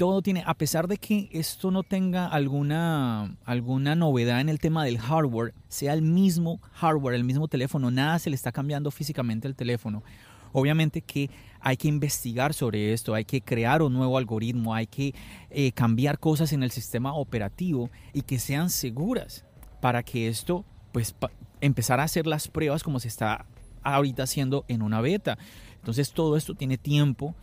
Todo 0.00 0.22
tiene, 0.22 0.42
a 0.46 0.54
pesar 0.54 0.88
de 0.88 0.96
que 0.96 1.28
esto 1.30 1.70
no 1.70 1.82
tenga 1.82 2.26
alguna, 2.26 3.36
alguna 3.44 3.94
novedad 3.94 4.40
en 4.40 4.48
el 4.48 4.58
tema 4.58 4.82
del 4.82 4.98
hardware, 4.98 5.52
sea 5.68 5.92
el 5.92 6.00
mismo 6.00 6.58
hardware, 6.72 7.14
el 7.14 7.24
mismo 7.24 7.48
teléfono, 7.48 7.90
nada 7.90 8.18
se 8.18 8.30
le 8.30 8.36
está 8.36 8.50
cambiando 8.50 8.90
físicamente 8.90 9.46
al 9.46 9.54
teléfono 9.54 10.02
Obviamente 10.52 11.02
que 11.02 11.28
hay 11.60 11.76
que 11.76 11.88
investigar 11.88 12.54
sobre 12.54 12.94
esto, 12.94 13.14
hay 13.14 13.26
que 13.26 13.42
crear 13.42 13.82
un 13.82 13.92
nuevo 13.92 14.16
algoritmo, 14.16 14.74
hay 14.74 14.86
que 14.86 15.14
eh, 15.50 15.70
cambiar 15.72 16.18
cosas 16.18 16.54
en 16.54 16.62
el 16.62 16.70
sistema 16.70 17.14
operativo 17.14 17.90
y 18.14 18.22
que 18.22 18.38
sean 18.38 18.70
seguras 18.70 19.44
para 19.82 20.02
que 20.02 20.28
esto, 20.28 20.64
pues, 20.92 21.14
empezar 21.60 22.00
a 22.00 22.04
hacer 22.04 22.26
las 22.26 22.48
pruebas 22.48 22.82
como 22.82 23.00
se 23.00 23.08
está 23.08 23.44
ahorita 23.82 24.22
haciendo 24.22 24.64
en 24.66 24.80
una 24.80 25.02
beta. 25.02 25.36
Entonces 25.76 26.12
todo 26.12 26.38
esto 26.38 26.54
tiene 26.54 26.78
tiempo 26.78 27.34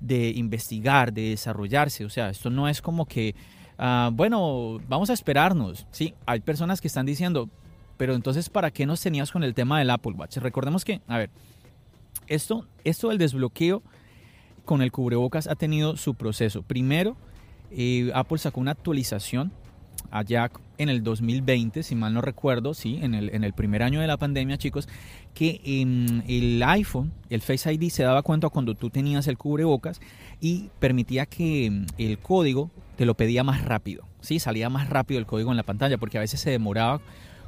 de 0.00 0.30
investigar, 0.30 1.12
de 1.12 1.30
desarrollarse. 1.30 2.04
O 2.04 2.10
sea, 2.10 2.30
esto 2.30 2.50
no 2.50 2.68
es 2.68 2.80
como 2.82 3.06
que, 3.06 3.34
ah, 3.78 4.10
bueno, 4.12 4.80
vamos 4.88 5.10
a 5.10 5.12
esperarnos. 5.12 5.86
Sí, 5.90 6.14
hay 6.26 6.40
personas 6.40 6.80
que 6.80 6.88
están 6.88 7.06
diciendo, 7.06 7.48
pero 7.96 8.14
entonces, 8.14 8.48
¿para 8.48 8.70
qué 8.70 8.86
nos 8.86 9.00
tenías 9.00 9.32
con 9.32 9.42
el 9.42 9.54
tema 9.54 9.78
del 9.78 9.90
Apple 9.90 10.12
Watch? 10.12 10.36
Recordemos 10.38 10.84
que, 10.84 11.00
a 11.08 11.18
ver, 11.18 11.30
esto, 12.26 12.66
esto 12.84 13.08
del 13.08 13.18
desbloqueo 13.18 13.82
con 14.64 14.82
el 14.82 14.92
cubrebocas 14.92 15.48
ha 15.48 15.54
tenido 15.54 15.96
su 15.96 16.14
proceso. 16.14 16.62
Primero, 16.62 17.16
eh, 17.70 18.10
Apple 18.14 18.38
sacó 18.38 18.60
una 18.60 18.72
actualización 18.72 19.50
allá 20.10 20.50
en 20.78 20.88
el 20.88 21.02
2020, 21.02 21.82
si 21.82 21.94
mal 21.94 22.14
no 22.14 22.20
recuerdo, 22.20 22.72
sí, 22.72 22.98
en 23.02 23.14
el, 23.14 23.52
primer 23.52 23.82
año 23.82 24.00
de 24.00 24.06
la 24.06 24.16
pandemia, 24.16 24.56
chicos, 24.58 24.88
que 25.34 25.60
en 25.64 26.22
el 26.28 26.62
iPhone, 26.62 27.12
el 27.28 27.42
Face 27.42 27.72
ID 27.72 27.90
se 27.90 28.04
daba 28.04 28.22
cuenta 28.22 28.48
cuando 28.48 28.74
tú 28.74 28.88
tenías 28.88 29.26
el 29.26 29.36
cubrebocas 29.36 30.00
y 30.40 30.70
permitía 30.78 31.26
que 31.26 31.70
mm, 31.70 31.86
el 31.98 32.18
código 32.18 32.70
te 32.96 33.04
lo 33.04 33.14
pedía 33.14 33.42
más 33.42 33.64
rápido, 33.64 34.04
sí, 34.20 34.38
salía 34.38 34.70
más 34.70 34.88
rápido 34.88 35.18
el 35.18 35.26
código 35.26 35.50
en 35.50 35.56
la 35.56 35.64
pantalla, 35.64 35.98
porque 35.98 36.18
a 36.18 36.20
veces 36.20 36.40
se 36.40 36.50
demoraba 36.50 37.00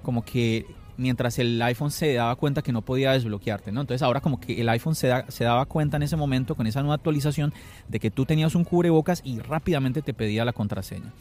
como 0.03 0.25
que 0.25 0.67
mientras 0.97 1.39
el 1.39 1.61
iPhone 1.63 1.91
se 1.91 2.13
daba 2.13 2.37
cuenta 2.37 2.63
que 2.63 2.73
no 2.73 2.83
podía 2.83 3.13
desbloquearte, 3.13 3.73
¿no? 3.73 3.81
Entonces 3.81 4.03
ahora 4.03 4.21
como 4.21 4.39
que 4.39 4.61
el 4.61 4.69
iPhone 4.69 4.95
se, 4.95 5.11
se 5.29 5.45
daba 5.45 5.65
cuenta 5.67 5.97
en 5.97 6.03
ese 6.03 6.17
momento 6.17 6.57
con 6.57 6.67
esa 6.67 6.81
nueva 6.81 6.97
actualización 6.97 7.55
de 7.89 8.01
que 8.01 8.11
tú 8.11 8.27
tenías 8.27 8.55
un 8.55 8.65
cubrebocas 8.65 9.23
y 9.25 9.39
rápidamente 9.39 10.03
te 10.03 10.13
pedía 10.13 10.45
la 10.45 10.53
contraseña. 10.53 11.13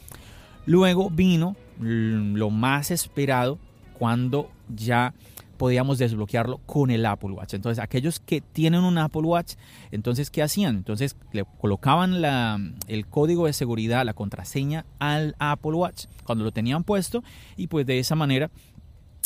Luego 0.66 1.10
vino 1.10 1.56
lo 1.80 2.50
más 2.50 2.90
esperado 2.90 3.58
cuando 3.98 4.50
ya 4.74 5.14
podíamos 5.60 5.98
desbloquearlo 5.98 6.58
con 6.64 6.90
el 6.90 7.04
Apple 7.04 7.32
Watch. 7.32 7.52
Entonces, 7.52 7.84
aquellos 7.84 8.18
que 8.18 8.40
tienen 8.40 8.82
un 8.82 8.96
Apple 8.96 9.22
Watch, 9.22 9.56
entonces, 9.90 10.30
¿qué 10.30 10.42
hacían? 10.42 10.76
Entonces, 10.76 11.16
le 11.32 11.44
colocaban 11.58 12.22
la, 12.22 12.58
el 12.86 13.06
código 13.06 13.44
de 13.44 13.52
seguridad, 13.52 14.06
la 14.06 14.14
contraseña 14.14 14.86
al 14.98 15.36
Apple 15.38 15.72
Watch 15.72 16.06
cuando 16.24 16.44
lo 16.44 16.50
tenían 16.50 16.82
puesto 16.82 17.22
y 17.58 17.66
pues 17.66 17.84
de 17.84 17.98
esa 17.98 18.14
manera 18.14 18.50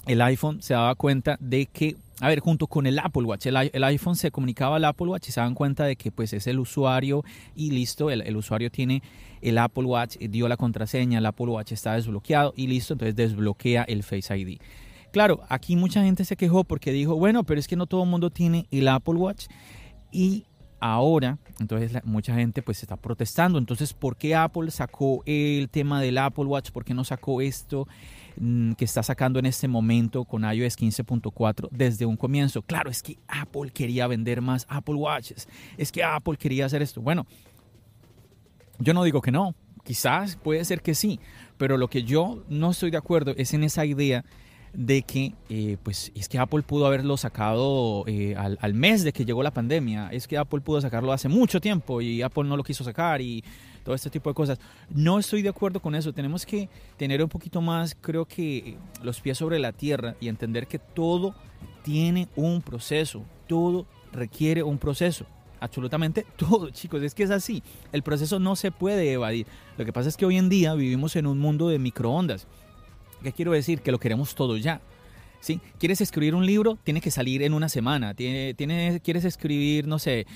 el 0.06 0.20
iPhone 0.22 0.60
se 0.60 0.74
daba 0.74 0.96
cuenta 0.96 1.36
de 1.40 1.66
que, 1.66 1.96
a 2.20 2.28
ver, 2.28 2.40
junto 2.40 2.66
con 2.66 2.86
el 2.86 2.98
Apple 2.98 3.24
Watch, 3.24 3.46
el, 3.46 3.84
iPhone 3.84 4.14
se 4.14 4.30
comunicaba 4.30 4.76
al 4.76 4.84
Apple 4.84 5.08
Watch 5.08 5.28
y 5.28 5.32
se 5.32 5.40
daban 5.40 5.54
cuenta 5.54 5.84
de 5.84 5.96
que 5.96 6.12
pues 6.12 6.32
es 6.32 6.46
el 6.46 6.60
usuario 6.60 7.24
y 7.56 7.70
listo, 7.70 8.10
el, 8.10 8.36
usuario 8.36 8.70
tiene 8.70 9.02
el 9.42 9.58
Apple 9.58 9.84
Watch, 9.84 10.18
dio 10.18 10.46
la 10.48 10.56
contraseña, 10.56 11.18
el 11.18 11.26
Apple 11.26 11.46
Watch 11.46 11.72
está 11.72 11.94
desbloqueado 11.94 12.54
y 12.56 12.68
listo, 12.68 12.94
entonces 12.94 13.16
desbloquea 13.16 13.82
el 13.82 14.04
Face 14.04 14.36
ID. 14.36 14.58
Claro, 15.10 15.42
aquí 15.48 15.76
mucha 15.76 16.02
gente 16.02 16.24
se 16.24 16.36
quejó 16.36 16.64
porque 16.64 16.92
dijo, 16.92 17.16
bueno, 17.16 17.44
pero 17.44 17.60
es 17.60 17.68
que 17.68 17.76
no 17.76 17.86
todo 17.86 18.04
el 18.04 18.10
mundo 18.10 18.30
tiene 18.30 18.66
el 18.70 18.88
Apple 18.88 19.14
Watch 19.14 19.46
y 20.10 20.44
ahora, 20.84 21.38
entonces 21.60 21.98
mucha 22.04 22.34
gente 22.34 22.60
pues 22.60 22.82
está 22.82 22.96
protestando, 22.96 23.58
entonces 23.58 23.94
¿por 23.94 24.16
qué 24.16 24.34
Apple 24.34 24.70
sacó 24.70 25.22
el 25.24 25.70
tema 25.70 26.02
del 26.02 26.18
Apple 26.18 26.44
Watch? 26.44 26.72
¿Por 26.72 26.84
qué 26.84 26.92
no 26.92 27.04
sacó 27.04 27.40
esto? 27.40 27.88
Mm, 28.36 28.72
que 28.72 28.84
está 28.84 29.02
sacando 29.02 29.38
en 29.38 29.46
este 29.46 29.66
momento 29.66 30.26
con 30.26 30.42
iOS 30.42 30.76
15.4 30.76 31.68
desde 31.70 32.04
un 32.04 32.18
comienzo. 32.18 32.60
Claro, 32.60 32.90
es 32.90 33.02
que 33.02 33.16
Apple 33.28 33.70
quería 33.72 34.06
vender 34.08 34.42
más 34.42 34.66
Apple 34.68 34.96
Watches, 34.96 35.48
es 35.78 35.90
que 35.90 36.04
Apple 36.04 36.36
quería 36.36 36.66
hacer 36.66 36.82
esto. 36.82 37.00
Bueno, 37.00 37.26
yo 38.78 38.92
no 38.92 39.04
digo 39.04 39.22
que 39.22 39.32
no, 39.32 39.54
quizás 39.84 40.36
puede 40.36 40.66
ser 40.66 40.82
que 40.82 40.94
sí, 40.94 41.18
pero 41.56 41.78
lo 41.78 41.88
que 41.88 42.02
yo 42.02 42.44
no 42.50 42.72
estoy 42.72 42.90
de 42.90 42.98
acuerdo 42.98 43.32
es 43.38 43.54
en 43.54 43.64
esa 43.64 43.86
idea 43.86 44.22
de 44.74 45.02
que, 45.02 45.32
eh, 45.48 45.76
pues, 45.82 46.12
es 46.14 46.28
que 46.28 46.38
Apple 46.38 46.62
pudo 46.62 46.86
haberlo 46.86 47.16
sacado 47.16 48.04
eh, 48.06 48.34
al, 48.36 48.58
al, 48.60 48.74
mes 48.74 49.04
de 49.04 49.12
que 49.12 49.24
llegó 49.24 49.42
la 49.42 49.52
pandemia, 49.52 50.08
es 50.10 50.26
que 50.26 50.36
Apple 50.36 50.60
pudo 50.60 50.80
sacarlo 50.80 51.12
hace 51.12 51.28
mucho 51.28 51.60
tiempo 51.60 52.00
y 52.00 52.22
Apple 52.22 52.44
no 52.44 52.56
lo 52.56 52.64
quiso 52.64 52.84
sacar 52.84 53.20
y 53.20 53.42
todo 53.84 53.94
este 53.94 54.10
tipo 54.10 54.30
de 54.30 54.34
cosas. 54.34 54.58
No 54.92 55.18
estoy 55.18 55.42
de 55.42 55.50
acuerdo 55.50 55.80
con 55.80 55.94
eso. 55.94 56.12
Tenemos 56.12 56.44
que 56.44 56.68
tener 56.96 57.22
un 57.22 57.28
poquito 57.28 57.60
más, 57.60 57.96
creo 58.00 58.24
que, 58.24 58.76
los 59.02 59.20
pies 59.20 59.38
sobre 59.38 59.58
la 59.58 59.72
tierra 59.72 60.16
y 60.20 60.28
entender 60.28 60.66
que 60.66 60.78
todo 60.78 61.34
tiene 61.84 62.28
un 62.34 62.62
proceso. 62.62 63.22
Todo 63.46 63.86
requiere 64.12 64.62
un 64.62 64.78
proceso. 64.78 65.26
Absolutamente 65.60 66.26
todo, 66.36 66.70
chicos. 66.70 67.02
Es 67.02 67.14
que 67.14 67.22
es 67.22 67.30
así. 67.30 67.62
El 67.92 68.02
proceso 68.02 68.40
no 68.40 68.56
se 68.56 68.72
puede 68.72 69.12
evadir. 69.12 69.46
Lo 69.76 69.84
que 69.84 69.92
pasa 69.92 70.08
es 70.08 70.16
que 70.16 70.26
hoy 70.26 70.38
en 70.38 70.48
día 70.48 70.74
vivimos 70.74 71.14
en 71.14 71.26
un 71.26 71.38
mundo 71.38 71.68
de 71.68 71.78
microondas. 71.78 72.48
¿Qué 73.24 73.32
quiero 73.32 73.52
decir? 73.52 73.80
Que 73.80 73.90
lo 73.90 73.98
queremos 73.98 74.34
todo 74.34 74.56
ya. 74.56 74.80
¿sí? 75.40 75.60
¿Quieres 75.78 76.00
escribir 76.00 76.34
un 76.34 76.46
libro? 76.46 76.78
Tiene 76.84 77.00
que 77.00 77.10
salir 77.10 77.42
en 77.42 77.52
una 77.52 77.68
semana. 77.68 78.14
Tiene, 78.14 78.54
¿Quieres 79.02 79.24
escribir, 79.24 79.86
no 79.86 79.98
sé, 79.98 80.26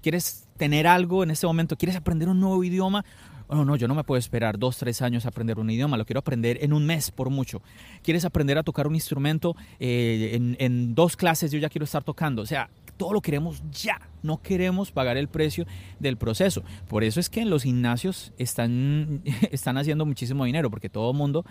quieres 0.00 0.46
tener 0.56 0.86
algo 0.86 1.22
en 1.22 1.30
este 1.30 1.46
momento? 1.46 1.76
¿Quieres 1.76 1.96
aprender 1.96 2.28
un 2.28 2.40
nuevo 2.40 2.62
idioma? 2.64 3.04
Oh, 3.48 3.64
no, 3.64 3.76
yo 3.76 3.88
no 3.88 3.94
me 3.94 4.04
puedo 4.04 4.18
esperar 4.18 4.58
dos, 4.58 4.76
tres 4.76 5.00
años 5.00 5.24
a 5.24 5.28
aprender 5.28 5.58
un 5.58 5.70
idioma, 5.70 5.96
lo 5.96 6.04
quiero 6.04 6.20
aprender 6.20 6.58
en 6.62 6.74
un 6.74 6.84
mes 6.84 7.10
por 7.10 7.30
mucho. 7.30 7.62
¿Quieres 8.02 8.26
aprender 8.26 8.58
a 8.58 8.62
tocar 8.62 8.86
un 8.86 8.94
instrumento? 8.94 9.56
Eh, 9.80 10.32
en, 10.34 10.56
en 10.58 10.94
dos 10.94 11.16
clases 11.16 11.50
yo 11.50 11.58
ya 11.58 11.70
quiero 11.70 11.84
estar 11.84 12.04
tocando. 12.04 12.42
O 12.42 12.46
sea, 12.46 12.68
todo 12.98 13.14
lo 13.14 13.22
queremos 13.22 13.62
ya, 13.70 13.98
no 14.22 14.42
queremos 14.42 14.92
pagar 14.92 15.16
el 15.16 15.28
precio 15.28 15.66
del 15.98 16.18
proceso. 16.18 16.62
Por 16.88 17.04
eso 17.04 17.20
es 17.20 17.30
que 17.30 17.40
en 17.40 17.48
los 17.48 17.62
gimnasios 17.62 18.32
están, 18.36 19.22
están 19.50 19.78
haciendo 19.78 20.04
muchísimo 20.04 20.44
dinero, 20.44 20.70
porque 20.70 20.90
todo 20.90 21.10
el 21.12 21.16
mundo 21.16 21.46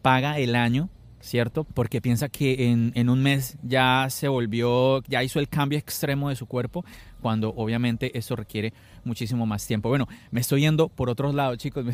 paga 0.00 0.38
el 0.38 0.56
año 0.56 0.88
¿cierto? 1.22 1.64
Porque 1.64 2.00
piensa 2.00 2.28
que 2.28 2.68
en, 2.68 3.08
un 3.08 3.22
mes 3.22 3.56
ya 3.62 4.08
se 4.10 4.28
volvió, 4.28 5.02
ya 5.04 5.22
hizo 5.22 5.38
el 5.38 5.48
cambio 5.48 5.78
extremo 5.78 6.28
de 6.28 6.36
su 6.36 6.46
cuerpo, 6.46 6.84
cuando 7.20 7.50
obviamente 7.50 8.16
eso 8.18 8.36
requiere 8.36 8.72
muchísimo 9.04 9.46
más 9.46 9.66
tiempo. 9.66 9.88
Bueno, 9.88 10.08
me 10.30 10.40
estoy 10.40 10.62
yendo 10.62 10.88
por 10.88 11.08
otros 11.08 11.34
lados, 11.34 11.58
chicos. 11.58 11.84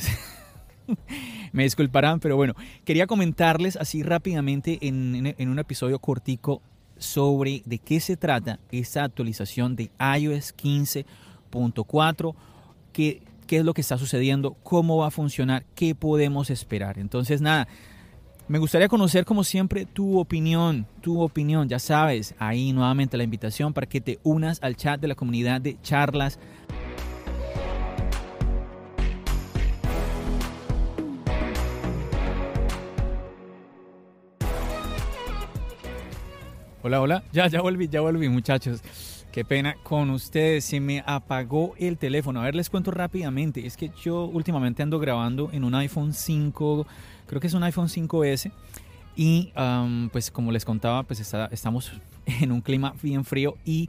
Me, 1.52 1.62
disculparán, 1.62 2.20
pero 2.20 2.36
bueno, 2.36 2.54
quería 2.84 3.06
comentarles 3.06 3.76
así 3.76 4.02
rápidamente 4.02 4.78
en, 4.80 5.48
un 5.48 5.58
episodio 5.58 5.98
cortico 5.98 6.62
sobre 6.98 7.62
de 7.64 7.78
qué 7.78 8.00
se 8.00 8.16
trata 8.16 8.58
esta 8.70 9.04
actualización 9.04 9.76
de 9.76 9.90
iOS 9.98 10.54
15.4, 10.56 12.34
qué, 12.92 13.22
qué 13.46 13.58
es 13.58 13.64
lo 13.64 13.74
que 13.74 13.80
está 13.80 13.98
sucediendo, 13.98 14.56
cómo 14.62 14.98
va 14.98 15.08
a 15.08 15.10
funcionar, 15.10 15.64
qué 15.74 15.94
podemos 15.94 16.50
esperar. 16.50 16.98
Entonces, 16.98 17.40
nada, 17.40 17.68
me 18.48 18.58
gustaría 18.58 18.88
conocer, 18.88 19.26
como 19.26 19.44
siempre, 19.44 19.84
tu 19.84 20.18
opinión, 20.18 20.86
tu 21.02 21.20
opinión. 21.20 21.68
Ya 21.68 21.78
sabes, 21.78 22.34
ahí 22.38 22.72
nuevamente 22.72 23.18
la 23.18 23.24
invitación 23.24 23.74
para 23.74 23.86
que 23.86 24.00
te 24.00 24.18
unas 24.22 24.62
al 24.62 24.74
chat 24.74 24.98
de 24.98 25.08
la 25.08 25.14
comunidad 25.14 25.60
de 25.60 25.76
charlas. 25.82 26.38
Hola, 36.80 37.00
hola. 37.00 37.24
Ya, 37.32 37.48
ya 37.48 37.60
volví, 37.60 37.88
ya 37.88 38.00
volví, 38.02 38.28
muchachos. 38.28 38.80
Qué 39.32 39.44
pena 39.44 39.74
con 39.82 40.10
ustedes, 40.10 40.64
se 40.64 40.78
me 40.78 41.02
apagó 41.04 41.74
el 41.76 41.98
teléfono. 41.98 42.40
A 42.40 42.44
ver, 42.44 42.54
les 42.54 42.70
cuento 42.70 42.92
rápidamente. 42.92 43.66
Es 43.66 43.76
que 43.76 43.90
yo 44.00 44.26
últimamente 44.26 44.84
ando 44.84 45.00
grabando 45.00 45.50
en 45.52 45.64
un 45.64 45.74
iPhone 45.74 46.14
5 46.14 46.86
creo 47.26 47.40
que 47.40 47.48
es 47.48 47.54
un 47.54 47.64
iPhone 47.64 47.88
5S. 47.88 48.52
Y 49.16 49.52
pues 50.12 50.30
como 50.30 50.52
les 50.52 50.64
contaba, 50.64 51.02
pues 51.02 51.18
estamos 51.50 51.90
en 52.26 52.52
un 52.52 52.60
clima 52.60 52.94
bien 53.02 53.24
frío 53.24 53.56
y 53.64 53.88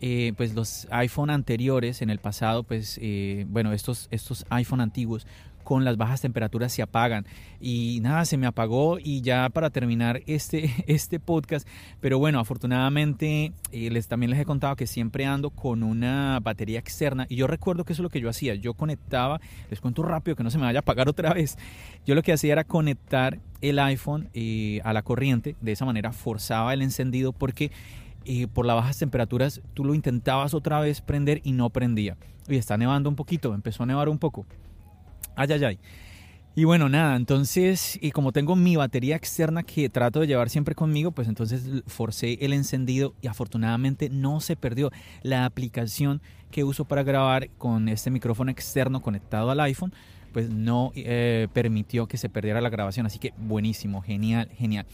eh, 0.00 0.32
pues 0.36 0.52
los 0.52 0.88
iPhone 0.90 1.30
anteriores 1.30 2.02
en 2.02 2.10
el 2.10 2.18
pasado, 2.18 2.64
pues 2.64 2.98
eh, 3.00 3.46
bueno, 3.48 3.72
estos, 3.72 4.08
estos 4.10 4.44
iPhone 4.50 4.80
antiguos 4.80 5.28
con 5.66 5.84
las 5.84 5.96
bajas 5.96 6.20
temperaturas 6.20 6.72
se 6.72 6.80
apagan. 6.80 7.26
Y 7.60 7.98
nada, 8.00 8.24
se 8.24 8.36
me 8.36 8.46
apagó 8.46 9.00
y 9.00 9.20
ya 9.20 9.48
para 9.48 9.68
terminar 9.68 10.22
este, 10.28 10.72
este 10.86 11.18
podcast, 11.18 11.66
pero 12.00 12.20
bueno, 12.20 12.38
afortunadamente 12.38 13.52
eh, 13.72 13.90
les, 13.90 14.06
también 14.06 14.30
les 14.30 14.38
he 14.38 14.44
contado 14.44 14.76
que 14.76 14.86
siempre 14.86 15.26
ando 15.26 15.50
con 15.50 15.82
una 15.82 16.38
batería 16.40 16.78
externa 16.78 17.26
y 17.28 17.34
yo 17.34 17.48
recuerdo 17.48 17.84
que 17.84 17.94
eso 17.94 18.02
es 18.02 18.04
lo 18.04 18.10
que 18.10 18.20
yo 18.20 18.30
hacía, 18.30 18.54
yo 18.54 18.74
conectaba, 18.74 19.40
les 19.68 19.80
cuento 19.80 20.04
rápido 20.04 20.36
que 20.36 20.44
no 20.44 20.52
se 20.52 20.58
me 20.58 20.66
vaya 20.66 20.78
a 20.78 20.80
apagar 20.80 21.08
otra 21.08 21.34
vez, 21.34 21.58
yo 22.06 22.14
lo 22.14 22.22
que 22.22 22.32
hacía 22.32 22.52
era 22.52 22.62
conectar 22.62 23.40
el 23.60 23.80
iPhone 23.80 24.28
eh, 24.34 24.80
a 24.84 24.92
la 24.92 25.02
corriente, 25.02 25.56
de 25.60 25.72
esa 25.72 25.84
manera 25.84 26.12
forzaba 26.12 26.72
el 26.74 26.80
encendido 26.80 27.32
porque... 27.32 27.72
Eh, 28.28 28.48
por 28.48 28.66
las 28.66 28.74
bajas 28.74 28.98
temperaturas 28.98 29.60
tú 29.72 29.84
lo 29.84 29.94
intentabas 29.94 30.52
otra 30.52 30.80
vez 30.80 31.00
prender 31.00 31.40
y 31.44 31.52
no 31.52 31.70
prendía. 31.70 32.16
Y 32.48 32.56
está 32.56 32.76
nevando 32.76 33.08
un 33.08 33.14
poquito, 33.14 33.54
empezó 33.54 33.84
a 33.84 33.86
nevar 33.86 34.08
un 34.08 34.18
poco. 34.18 34.44
Ay, 35.36 35.48
ay, 35.52 35.64
ay. 35.64 35.78
Y 36.58 36.64
bueno, 36.64 36.88
nada, 36.88 37.16
entonces, 37.16 37.98
y 38.00 38.12
como 38.12 38.32
tengo 38.32 38.56
mi 38.56 38.76
batería 38.76 39.14
externa 39.14 39.62
que 39.62 39.90
trato 39.90 40.20
de 40.20 40.26
llevar 40.26 40.48
siempre 40.48 40.74
conmigo, 40.74 41.10
pues 41.10 41.28
entonces 41.28 41.82
forcé 41.86 42.38
el 42.40 42.54
encendido 42.54 43.14
y 43.20 43.26
afortunadamente 43.26 44.08
no 44.08 44.40
se 44.40 44.56
perdió. 44.56 44.90
La 45.22 45.44
aplicación 45.44 46.22
que 46.50 46.64
uso 46.64 46.86
para 46.86 47.02
grabar 47.02 47.50
con 47.58 47.90
este 47.90 48.10
micrófono 48.10 48.50
externo 48.50 49.02
conectado 49.02 49.50
al 49.50 49.60
iPhone, 49.60 49.92
pues 50.36 50.50
no 50.50 50.92
eh, 50.94 51.48
permitió 51.54 52.06
que 52.06 52.18
se 52.18 52.28
perdiera 52.28 52.60
la 52.60 52.68
grabación. 52.68 53.06
Así 53.06 53.18
que 53.18 53.32
buenísimo, 53.38 54.02
genial, 54.02 54.50
genial. 54.54 54.84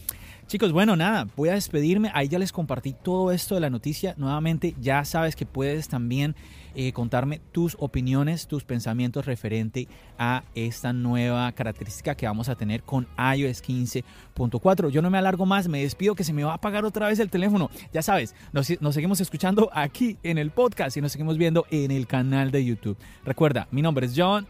Chicos, 0.47 0.71
bueno, 0.71 0.95
nada, 0.95 1.27
voy 1.35 1.49
a 1.49 1.55
despedirme. 1.55 2.11
Ahí 2.13 2.29
ya 2.29 2.39
les 2.39 2.53
compartí 2.53 2.93
todo 2.93 3.29
esto 3.29 3.55
de 3.55 3.59
la 3.59 3.69
noticia. 3.69 4.15
Nuevamente, 4.15 4.73
ya 4.79 5.03
sabes 5.03 5.35
que 5.35 5.45
puedes 5.45 5.89
también 5.89 6.33
eh, 6.75 6.93
contarme 6.93 7.41
tus 7.51 7.75
opiniones, 7.77 8.47
tus 8.47 8.63
pensamientos 8.63 9.25
referente 9.25 9.89
a 10.17 10.45
esta 10.55 10.93
nueva 10.93 11.51
característica 11.51 12.15
que 12.15 12.25
vamos 12.25 12.47
a 12.47 12.55
tener 12.55 12.83
con 12.83 13.05
iOS 13.17 13.61
15.4. 13.61 14.91
Yo 14.91 15.01
no 15.01 15.09
me 15.09 15.17
alargo 15.17 15.45
más, 15.45 15.67
me 15.67 15.81
despido 15.81 16.15
que 16.15 16.23
se 16.23 16.31
me 16.31 16.45
va 16.45 16.51
a 16.51 16.55
apagar 16.55 16.85
otra 16.85 17.09
vez 17.09 17.19
el 17.19 17.29
teléfono. 17.29 17.69
Ya 17.91 18.01
sabes, 18.01 18.33
nos, 18.53 18.79
nos 18.79 18.95
seguimos 18.95 19.19
escuchando 19.19 19.69
aquí 19.73 20.15
en 20.23 20.37
el 20.37 20.51
podcast 20.51 20.95
y 20.95 21.01
nos 21.01 21.11
seguimos 21.11 21.37
viendo 21.37 21.65
en 21.69 21.91
el 21.91 22.07
canal 22.07 22.49
de 22.49 22.63
YouTube. 22.63 22.97
Recuerda, 23.25 23.67
mi 23.71 23.81
nombre 23.81 24.05
es 24.05 24.13
John. 24.15 24.47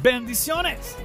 Bendiciones. 0.00 0.96